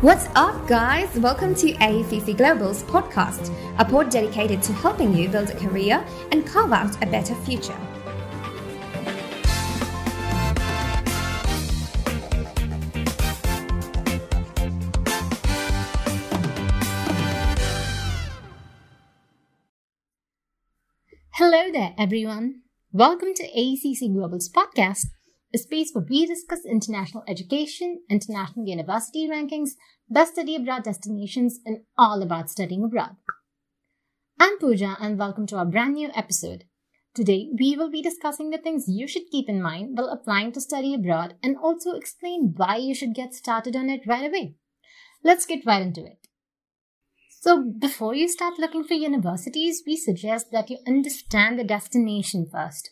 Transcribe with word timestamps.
What's 0.00 0.28
up, 0.36 0.68
guys? 0.68 1.12
Welcome 1.18 1.56
to 1.56 1.72
AECC 1.72 2.36
Global's 2.36 2.84
podcast, 2.84 3.52
a 3.80 3.84
pod 3.84 4.10
dedicated 4.10 4.62
to 4.62 4.72
helping 4.72 5.12
you 5.12 5.28
build 5.28 5.50
a 5.50 5.56
career 5.56 6.06
and 6.30 6.46
carve 6.46 6.70
out 6.72 6.94
a 7.02 7.06
better 7.06 7.34
future. 7.34 7.76
Hello 21.32 21.72
there, 21.72 21.96
everyone. 21.98 22.60
Welcome 22.92 23.34
to 23.34 23.42
AECC 23.42 24.14
Global's 24.14 24.48
podcast, 24.48 25.06
a 25.54 25.58
space 25.58 25.90
where 25.92 26.04
we 26.08 26.26
discuss 26.26 26.66
international 26.66 27.24
education, 27.26 28.02
international 28.10 28.66
university 28.66 29.26
rankings, 29.26 29.70
best 30.10 30.32
study 30.32 30.54
abroad 30.54 30.84
destinations, 30.84 31.58
and 31.64 31.78
all 31.96 32.22
about 32.22 32.50
studying 32.50 32.84
abroad. 32.84 33.16
I'm 34.38 34.58
Pujha, 34.58 34.96
and 35.00 35.18
welcome 35.18 35.46
to 35.46 35.56
our 35.56 35.64
brand 35.64 35.94
new 35.94 36.10
episode. 36.14 36.64
Today, 37.14 37.48
we 37.58 37.76
will 37.76 37.90
be 37.90 38.02
discussing 38.02 38.50
the 38.50 38.58
things 38.58 38.84
you 38.88 39.08
should 39.08 39.30
keep 39.30 39.48
in 39.48 39.62
mind 39.62 39.96
while 39.96 40.10
applying 40.10 40.52
to 40.52 40.60
study 40.60 40.94
abroad 40.94 41.34
and 41.42 41.56
also 41.56 41.92
explain 41.92 42.52
why 42.56 42.76
you 42.76 42.94
should 42.94 43.14
get 43.14 43.32
started 43.32 43.74
on 43.74 43.88
it 43.88 44.06
right 44.06 44.28
away. 44.28 44.54
Let's 45.24 45.46
get 45.46 45.64
right 45.64 45.80
into 45.80 46.04
it. 46.04 46.28
So, 47.40 47.62
before 47.62 48.14
you 48.14 48.28
start 48.28 48.58
looking 48.58 48.84
for 48.84 48.94
universities, 48.94 49.82
we 49.86 49.96
suggest 49.96 50.48
that 50.52 50.68
you 50.68 50.78
understand 50.86 51.58
the 51.58 51.64
destination 51.64 52.46
first. 52.52 52.90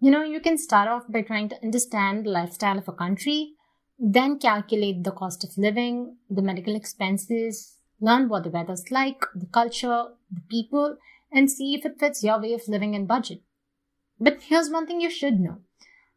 You 0.00 0.12
know, 0.12 0.22
you 0.22 0.40
can 0.40 0.58
start 0.58 0.88
off 0.88 1.04
by 1.08 1.22
trying 1.22 1.48
to 1.48 1.62
understand 1.62 2.24
the 2.24 2.30
lifestyle 2.30 2.78
of 2.78 2.86
a 2.86 2.92
country, 2.92 3.54
then 3.98 4.38
calculate 4.38 5.02
the 5.02 5.10
cost 5.10 5.42
of 5.42 5.58
living, 5.58 6.16
the 6.30 6.42
medical 6.42 6.76
expenses, 6.76 7.78
learn 8.00 8.28
what 8.28 8.44
the 8.44 8.50
weather's 8.50 8.92
like, 8.92 9.24
the 9.34 9.46
culture, 9.46 10.04
the 10.30 10.40
people, 10.48 10.96
and 11.32 11.50
see 11.50 11.74
if 11.74 11.84
it 11.84 11.98
fits 11.98 12.22
your 12.22 12.40
way 12.40 12.52
of 12.52 12.68
living 12.68 12.94
and 12.94 13.08
budget. 13.08 13.42
But 14.20 14.42
here's 14.42 14.70
one 14.70 14.86
thing 14.86 15.00
you 15.00 15.10
should 15.10 15.40
know. 15.40 15.58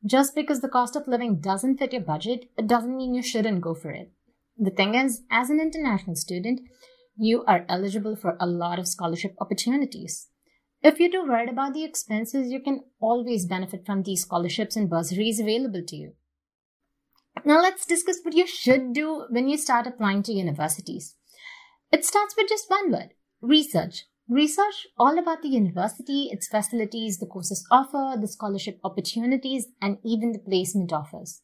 Just 0.06 0.36
because 0.36 0.62
the 0.62 0.70
cost 0.70 0.95
of 0.95 1.08
living 1.08 1.40
doesn't 1.40 1.78
fit 1.78 1.94
your 1.94 2.04
budget, 2.04 2.50
it 2.58 2.68
doesn't 2.68 2.95
mean 2.95 3.16
you 3.16 3.23
shouldn't 3.23 3.62
go 3.62 3.73
for 3.73 3.92
it. 3.92 4.12
The 4.58 4.72
thing 4.72 4.94
is, 4.94 5.22
as 5.32 5.50
an 5.50 5.60
international 5.60 6.16
student, 6.16 6.62
you 7.18 7.44
are 7.45 7.66
eligible 7.68 8.16
for 8.16 8.38
a 8.40 8.45
lot 8.45 8.78
of 8.78 8.88
scholarship 8.88 9.36
opportunities. 9.40 10.28
If 10.84 11.00
you're 11.00 11.12
too 11.12 11.28
worried 11.28 11.50
about 11.50 11.74
the 11.74 11.84
expenses, 11.84 12.52
you 12.52 12.60
can 12.60 12.82
always 13.00 13.46
benefit 13.46 13.86
from 13.86 14.02
these 14.02 14.22
scholarships 14.22 14.76
and 14.76 14.90
bursaries 14.90 15.40
available 15.40 15.84
to 15.88 15.96
you. 15.96 16.14
Now 17.46 17.62
let's 17.62 17.86
discuss 17.86 18.20
what 18.23 18.36
you 18.36 18.48
should 18.48 18.94
do 18.94 19.26
when 19.30 19.48
you 19.48 19.58
start 19.58 19.86
applying 19.86 20.23
to 20.23 20.34
universities. 20.34 21.16
It 21.92 22.04
starts 22.04 22.36
with 22.36 22.50
just 22.50 22.70
one 22.70 22.92
word 22.92 23.10
research. 23.42 24.06
Research 24.28 24.88
all 24.98 25.20
about 25.20 25.42
the 25.42 25.50
university, 25.50 26.30
its 26.32 26.48
facilities, 26.48 27.18
the 27.18 27.26
courses 27.26 27.68
offered, 27.70 28.22
the 28.22 28.28
scholarship 28.28 28.80
opportunities, 28.84 29.68
and 29.82 29.98
even 30.04 30.32
the 30.32 30.40
placement 30.40 30.94
offers. 30.94 31.42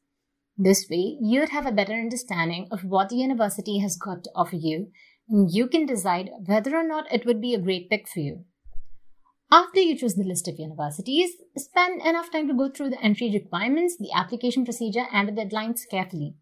This 0.58 0.88
way, 0.90 1.18
you'd 1.22 1.50
have 1.50 1.66
a 1.66 1.72
better 1.72 1.94
understanding 1.94 2.68
of 2.72 2.84
what 2.84 3.10
the 3.10 3.18
university 3.18 3.80
has 3.80 3.98
got 3.98 4.24
to 4.24 4.32
offer 4.34 4.56
you 4.56 4.92
and 5.30 5.52
you 5.52 5.68
can 5.68 5.86
decide 5.86 6.30
whether 6.46 6.76
or 6.76 6.88
not 6.88 7.12
it 7.12 7.26
would 7.26 7.42
be 7.42 7.54
a 7.54 7.60
great 7.60 7.90
pick 7.90 8.08
for 8.08 8.20
you. 8.20 8.46
After 9.50 9.80
you 9.80 9.98
choose 9.98 10.16
the 10.16 10.26
list 10.26 10.50
of 10.50 10.60
universities, 10.60 11.32
spend 11.56 12.02
enough 12.02 12.30
time 12.32 12.50
to 12.50 12.54
go 12.54 12.70
through 12.70 12.90
the 12.90 13.02
entry 13.02 13.32
requirements, 13.32 13.96
the 13.98 14.12
application 14.14 14.66
procedure, 14.66 15.06
and 15.14 15.30
the 15.30 15.32
deadlines 15.32 15.88
carefully. 15.90 16.36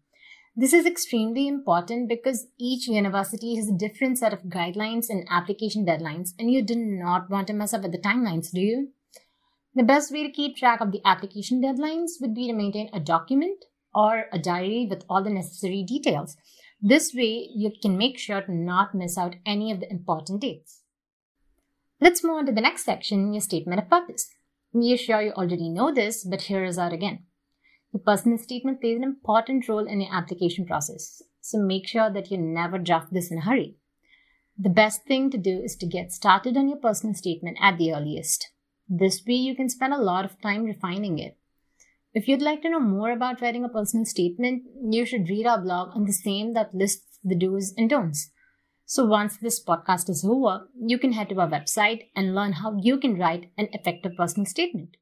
This 0.56 0.72
is 0.72 0.86
extremely 0.86 1.46
important 1.46 2.08
because 2.08 2.48
each 2.58 2.88
university 2.88 3.54
has 3.54 3.68
a 3.68 3.78
different 3.78 4.18
set 4.18 4.32
of 4.32 4.44
guidelines 4.44 5.06
and 5.08 5.24
application 5.30 5.86
deadlines, 5.86 6.30
and 6.36 6.50
you 6.50 6.62
do 6.62 6.74
not 6.74 7.30
want 7.30 7.46
to 7.46 7.52
mess 7.52 7.72
up 7.72 7.82
with 7.82 7.92
the 7.92 7.98
timelines, 7.98 8.50
do 8.50 8.60
you? 8.60 8.88
The 9.76 9.84
best 9.84 10.10
way 10.10 10.24
to 10.24 10.32
keep 10.32 10.56
track 10.56 10.80
of 10.80 10.90
the 10.90 11.02
application 11.04 11.62
deadlines 11.62 12.20
would 12.20 12.34
be 12.34 12.48
to 12.48 12.54
maintain 12.54 12.90
a 12.92 12.98
document 12.98 13.66
or 13.94 14.24
a 14.32 14.38
diary 14.38 14.84
with 14.90 15.04
all 15.08 15.22
the 15.22 15.30
necessary 15.30 15.84
details. 15.86 16.36
This 16.80 17.14
way, 17.14 17.50
you 17.54 17.70
can 17.80 17.96
make 17.96 18.18
sure 18.18 18.40
to 18.40 18.52
not 18.52 18.96
miss 18.96 19.16
out 19.16 19.36
any 19.46 19.70
of 19.70 19.78
the 19.78 19.90
important 19.92 20.40
dates. 20.40 20.82
Let's 21.98 22.22
move 22.22 22.36
on 22.36 22.46
to 22.46 22.52
the 22.52 22.60
next 22.60 22.84
section, 22.84 23.32
your 23.32 23.40
statement 23.40 23.80
of 23.80 23.88
purpose. 23.88 24.28
We 24.72 24.92
are 24.92 24.98
sure 24.98 25.22
you 25.22 25.32
already 25.32 25.70
know 25.70 25.94
this, 25.94 26.24
but 26.24 26.42
here 26.42 26.62
is 26.62 26.78
out 26.78 26.92
again. 26.92 27.24
Your 27.90 28.02
personal 28.02 28.36
statement 28.36 28.82
plays 28.82 28.98
an 28.98 29.02
important 29.02 29.66
role 29.66 29.86
in 29.86 30.02
your 30.02 30.14
application 30.14 30.66
process, 30.66 31.22
so 31.40 31.58
make 31.58 31.88
sure 31.88 32.10
that 32.10 32.30
you 32.30 32.36
never 32.36 32.76
draft 32.76 33.14
this 33.14 33.30
in 33.30 33.38
a 33.38 33.40
hurry. 33.40 33.76
The 34.58 34.68
best 34.68 35.04
thing 35.04 35.30
to 35.30 35.38
do 35.38 35.62
is 35.62 35.74
to 35.76 35.86
get 35.86 36.12
started 36.12 36.54
on 36.58 36.68
your 36.68 36.76
personal 36.76 37.14
statement 37.14 37.56
at 37.62 37.78
the 37.78 37.94
earliest. 37.94 38.50
This 38.86 39.22
way, 39.26 39.34
you 39.34 39.56
can 39.56 39.70
spend 39.70 39.94
a 39.94 40.02
lot 40.02 40.26
of 40.26 40.40
time 40.42 40.64
refining 40.64 41.18
it. 41.18 41.38
If 42.12 42.28
you'd 42.28 42.42
like 42.42 42.60
to 42.62 42.70
know 42.70 42.80
more 42.80 43.10
about 43.10 43.40
writing 43.40 43.64
a 43.64 43.70
personal 43.70 44.04
statement, 44.04 44.64
you 44.90 45.06
should 45.06 45.30
read 45.30 45.46
our 45.46 45.62
blog 45.62 45.96
on 45.96 46.04
the 46.04 46.12
same 46.12 46.52
that 46.52 46.74
lists 46.74 47.18
the 47.24 47.34
do's 47.34 47.72
and 47.78 47.88
don'ts. 47.88 48.30
So 48.88 49.04
once 49.04 49.36
this 49.36 49.62
podcast 49.62 50.08
is 50.08 50.24
over, 50.24 50.68
you 50.80 50.96
can 50.96 51.12
head 51.12 51.28
to 51.30 51.40
our 51.40 51.48
website 51.48 52.06
and 52.14 52.36
learn 52.36 52.52
how 52.52 52.76
you 52.80 52.98
can 52.98 53.18
write 53.18 53.50
an 53.58 53.68
effective 53.72 54.12
personal 54.16 54.46
statement. 54.46 54.96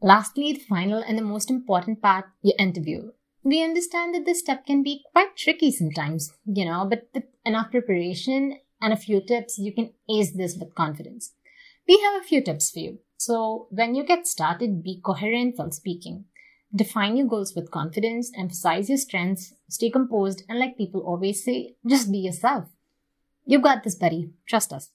Lastly, 0.00 0.52
the 0.52 0.60
final 0.60 1.02
and 1.02 1.18
the 1.18 1.22
most 1.22 1.50
important 1.50 2.00
part, 2.00 2.26
your 2.42 2.54
interview. 2.56 3.10
We 3.42 3.64
understand 3.64 4.14
that 4.14 4.24
this 4.24 4.38
step 4.38 4.66
can 4.66 4.84
be 4.84 5.02
quite 5.12 5.36
tricky 5.36 5.72
sometimes, 5.72 6.32
you 6.46 6.64
know, 6.64 6.86
but 6.88 7.08
with 7.12 7.24
enough 7.44 7.72
preparation 7.72 8.60
and 8.80 8.92
a 8.92 8.96
few 8.96 9.20
tips, 9.20 9.58
you 9.58 9.74
can 9.74 9.90
ace 10.08 10.30
this 10.30 10.56
with 10.56 10.76
confidence. 10.76 11.34
We 11.88 11.98
have 11.98 12.22
a 12.22 12.24
few 12.24 12.40
tips 12.40 12.70
for 12.70 12.78
you. 12.78 12.98
So, 13.16 13.66
when 13.70 13.96
you 13.96 14.04
get 14.04 14.28
started, 14.28 14.84
be 14.84 15.00
coherent 15.04 15.54
while 15.56 15.72
speaking. 15.72 16.26
Define 16.74 17.16
your 17.16 17.26
goals 17.26 17.54
with 17.54 17.70
confidence, 17.70 18.30
emphasize 18.36 18.88
your 18.88 18.98
strengths, 18.98 19.54
stay 19.68 19.90
composed, 19.90 20.42
and 20.48 20.58
like 20.58 20.76
people 20.76 21.00
always 21.00 21.42
say, 21.42 21.76
just 21.86 22.12
be 22.12 22.18
yourself. 22.18 22.66
You've 23.46 23.62
got 23.62 23.84
this, 23.84 23.94
buddy. 23.94 24.30
Trust 24.46 24.72
us. 24.72 24.90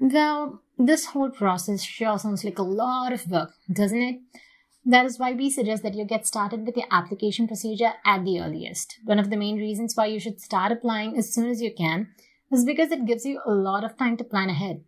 Well, 0.00 0.62
this 0.78 1.06
whole 1.06 1.30
process 1.30 1.82
sure 1.82 2.18
sounds 2.18 2.44
like 2.44 2.58
a 2.58 2.62
lot 2.62 3.12
of 3.12 3.30
work, 3.30 3.52
doesn't 3.70 4.02
it? 4.02 4.20
That 4.84 5.06
is 5.06 5.18
why 5.18 5.32
we 5.32 5.48
suggest 5.50 5.82
that 5.84 5.94
you 5.94 6.04
get 6.04 6.26
started 6.26 6.66
with 6.66 6.76
your 6.76 6.86
application 6.90 7.46
procedure 7.46 7.92
at 8.04 8.24
the 8.24 8.40
earliest. 8.40 8.98
One 9.04 9.20
of 9.20 9.30
the 9.30 9.36
main 9.36 9.58
reasons 9.58 9.94
why 9.94 10.06
you 10.06 10.18
should 10.18 10.40
start 10.40 10.72
applying 10.72 11.16
as 11.16 11.32
soon 11.32 11.48
as 11.48 11.62
you 11.62 11.72
can 11.72 12.08
is 12.50 12.64
because 12.64 12.90
it 12.90 13.06
gives 13.06 13.24
you 13.24 13.40
a 13.46 13.52
lot 13.52 13.84
of 13.84 13.96
time 13.96 14.16
to 14.16 14.24
plan 14.24 14.48
ahead. 14.48 14.82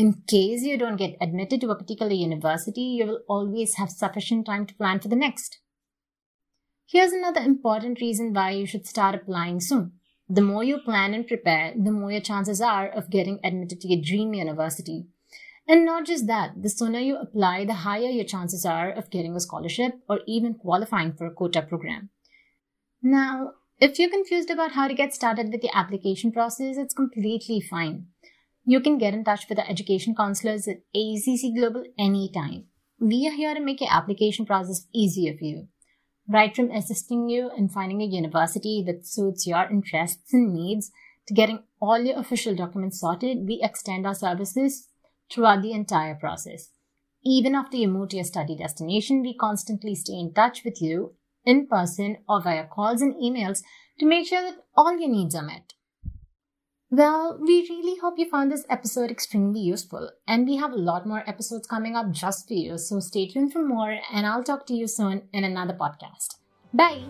In 0.00 0.22
case 0.26 0.62
you 0.62 0.78
don't 0.78 0.96
get 0.96 1.18
admitted 1.20 1.60
to 1.60 1.68
a 1.68 1.76
particular 1.76 2.14
university, 2.14 2.80
you 2.80 3.04
will 3.04 3.20
always 3.28 3.74
have 3.74 3.90
sufficient 3.90 4.46
time 4.46 4.64
to 4.64 4.74
plan 4.74 4.98
for 4.98 5.08
the 5.08 5.14
next. 5.14 5.58
Here's 6.86 7.12
another 7.12 7.42
important 7.42 8.00
reason 8.00 8.32
why 8.32 8.52
you 8.52 8.64
should 8.64 8.86
start 8.86 9.14
applying 9.14 9.60
soon. 9.60 9.92
The 10.26 10.40
more 10.40 10.64
you 10.64 10.78
plan 10.78 11.12
and 11.12 11.26
prepare, 11.26 11.74
the 11.76 11.92
more 11.92 12.10
your 12.12 12.22
chances 12.22 12.62
are 12.62 12.88
of 12.88 13.10
getting 13.10 13.40
admitted 13.44 13.82
to 13.82 13.88
your 13.88 14.00
dream 14.00 14.32
university. 14.32 15.04
And 15.68 15.84
not 15.84 16.06
just 16.06 16.26
that, 16.28 16.62
the 16.62 16.70
sooner 16.70 17.00
you 17.00 17.18
apply, 17.18 17.66
the 17.66 17.84
higher 17.84 18.08
your 18.08 18.24
chances 18.24 18.64
are 18.64 18.90
of 18.90 19.10
getting 19.10 19.36
a 19.36 19.40
scholarship 19.40 20.00
or 20.08 20.20
even 20.26 20.54
qualifying 20.54 21.12
for 21.12 21.26
a 21.26 21.34
quota 21.34 21.60
program. 21.60 22.08
Now, 23.02 23.52
if 23.78 23.98
you're 23.98 24.08
confused 24.08 24.48
about 24.48 24.72
how 24.72 24.88
to 24.88 24.94
get 24.94 25.12
started 25.12 25.52
with 25.52 25.60
the 25.60 25.76
application 25.76 26.32
process, 26.32 26.78
it's 26.78 26.94
completely 26.94 27.60
fine. 27.60 28.06
You 28.64 28.80
can 28.80 28.98
get 28.98 29.14
in 29.14 29.24
touch 29.24 29.48
with 29.48 29.56
the 29.56 29.68
education 29.68 30.14
counselors 30.14 30.68
at 30.68 30.82
AECC 30.94 31.56
Global 31.56 31.84
anytime. 31.98 32.66
We 33.00 33.26
are 33.26 33.34
here 33.34 33.54
to 33.54 33.60
make 33.60 33.80
your 33.80 33.92
application 33.92 34.44
process 34.44 34.86
easier 34.94 35.32
for 35.36 35.44
you. 35.44 35.68
Right 36.28 36.54
from 36.54 36.70
assisting 36.70 37.28
you 37.28 37.50
in 37.56 37.68
finding 37.68 38.02
a 38.02 38.04
university 38.04 38.84
that 38.86 39.06
suits 39.06 39.46
your 39.46 39.68
interests 39.70 40.32
and 40.32 40.52
needs 40.52 40.90
to 41.26 41.34
getting 41.34 41.64
all 41.80 41.98
your 41.98 42.18
official 42.18 42.54
documents 42.54 43.00
sorted, 43.00 43.46
we 43.46 43.60
extend 43.62 44.06
our 44.06 44.14
services 44.14 44.88
throughout 45.32 45.62
the 45.62 45.72
entire 45.72 46.14
process. 46.14 46.70
Even 47.24 47.54
after 47.54 47.76
you 47.76 47.88
move 47.88 48.10
to 48.10 48.16
your 48.16 48.24
study 48.24 48.56
destination, 48.56 49.22
we 49.22 49.34
constantly 49.34 49.94
stay 49.94 50.14
in 50.14 50.32
touch 50.34 50.64
with 50.64 50.80
you 50.82 51.14
in 51.44 51.66
person 51.66 52.18
or 52.28 52.42
via 52.42 52.66
calls 52.66 53.00
and 53.00 53.14
emails 53.14 53.60
to 53.98 54.06
make 54.06 54.26
sure 54.26 54.42
that 54.42 54.58
all 54.76 54.98
your 54.98 55.10
needs 55.10 55.34
are 55.34 55.42
met. 55.42 55.72
Well, 56.92 57.38
we 57.40 57.64
really 57.70 58.00
hope 58.00 58.18
you 58.18 58.28
found 58.28 58.50
this 58.50 58.66
episode 58.68 59.12
extremely 59.12 59.60
useful, 59.60 60.10
and 60.26 60.44
we 60.44 60.56
have 60.56 60.72
a 60.72 60.76
lot 60.76 61.06
more 61.06 61.22
episodes 61.24 61.68
coming 61.68 61.94
up 61.94 62.10
just 62.10 62.48
for 62.48 62.54
you, 62.54 62.78
so 62.78 62.98
stay 62.98 63.28
tuned 63.28 63.52
for 63.52 63.64
more, 63.64 64.00
and 64.12 64.26
I'll 64.26 64.42
talk 64.42 64.66
to 64.66 64.74
you 64.74 64.88
soon 64.88 65.22
in 65.32 65.44
another 65.44 65.72
podcast. 65.72 66.38
Bye! 66.74 67.04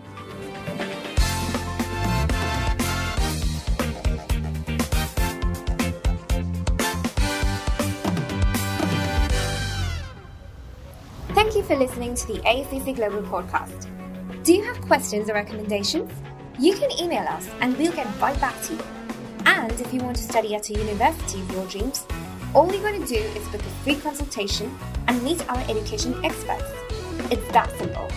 Thank 11.33 11.55
you 11.55 11.63
for 11.63 11.75
listening 11.75 12.13
to 12.13 12.27
the 12.27 12.39
AECC 12.41 12.97
Global 12.97 13.23
podcast. 13.23 13.87
Do 14.43 14.53
you 14.53 14.63
have 14.63 14.79
questions 14.81 15.27
or 15.27 15.33
recommendations? 15.33 16.11
You 16.59 16.75
can 16.75 16.91
email 17.01 17.27
us 17.27 17.49
and 17.61 17.75
we'll 17.79 17.93
get 17.93 18.05
right 18.21 18.39
back 18.39 18.61
to 18.65 18.73
you. 18.73 19.00
And 19.61 19.79
if 19.79 19.93
you 19.93 19.99
want 19.99 20.17
to 20.17 20.23
study 20.23 20.55
at 20.55 20.71
a 20.71 20.73
university 20.73 21.39
of 21.39 21.51
your 21.51 21.65
dreams, 21.67 22.07
all 22.55 22.73
you're 22.73 22.81
going 22.81 22.99
to 22.99 23.07
do 23.07 23.19
is 23.37 23.47
book 23.49 23.61
a 23.61 23.69
free 23.83 23.95
consultation 23.95 24.75
and 25.07 25.21
meet 25.21 25.47
our 25.47 25.59
education 25.69 26.19
experts. 26.25 26.65
It's 27.29 27.47
that 27.51 27.69
simple. 27.77 28.09